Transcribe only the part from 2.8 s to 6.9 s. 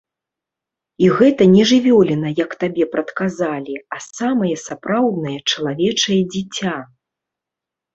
прадказалі, а самае сапраўднае чалавечае дзіця.